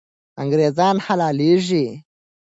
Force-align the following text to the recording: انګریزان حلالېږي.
انګریزان 0.41 0.95
حلالېږي. 1.05 1.87